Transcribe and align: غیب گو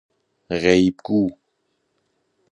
غیب 0.61 0.95
گو 1.05 1.21